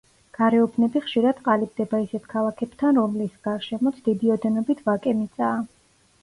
[0.35, 5.63] გარეუბნები ხშირად ყალიბდება ისეთ ქალაქებთან, რომლის გარშემოც დიდი ოდენობით ვაკე მიწაა.